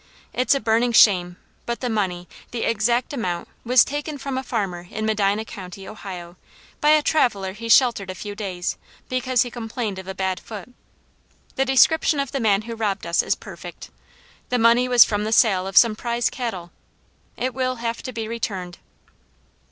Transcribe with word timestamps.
"It's 0.33 0.55
a 0.55 0.59
burning 0.59 0.93
shame, 0.93 1.37
but 1.67 1.79
the 1.79 1.87
money, 1.87 2.27
the 2.49 2.63
exact 2.63 3.13
amount, 3.13 3.47
was 3.63 3.85
taken 3.85 4.17
from 4.17 4.35
a 4.35 4.41
farmer 4.41 4.87
in 4.89 5.05
Medina 5.05 5.45
County, 5.45 5.87
Ohio, 5.87 6.37
by 6.79 6.89
a 6.89 7.03
traveller 7.03 7.53
he 7.53 7.69
sheltered 7.69 8.09
a 8.09 8.15
few 8.15 8.33
days, 8.33 8.77
because 9.09 9.43
he 9.43 9.51
complained 9.51 9.99
of 9.99 10.07
a 10.07 10.15
bad 10.15 10.39
foot. 10.39 10.73
The 11.55 11.65
description 11.65 12.19
of 12.19 12.31
the 12.31 12.39
man 12.39 12.63
who 12.63 12.73
robbed 12.73 13.05
us 13.05 13.21
is 13.21 13.35
perfect. 13.35 13.91
The 14.49 14.57
money 14.57 14.87
was 14.89 15.05
from 15.05 15.23
the 15.23 15.31
sale 15.31 15.67
of 15.67 15.77
some 15.77 15.95
prize 15.95 16.31
cattle. 16.31 16.71
It 17.37 17.53
will 17.53 17.75
have 17.75 18.01
to 18.01 18.11
be 18.11 18.27
returned." 18.27 18.79